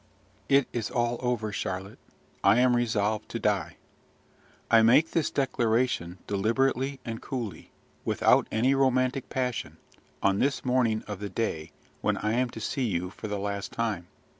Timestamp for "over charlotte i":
1.21-2.59